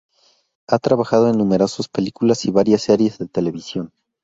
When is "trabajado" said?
0.79-1.29